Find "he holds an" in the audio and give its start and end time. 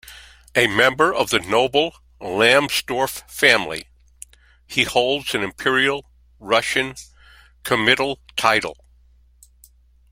4.65-5.43